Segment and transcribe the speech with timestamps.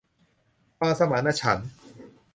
[0.77, 1.69] ความสมานฉันท์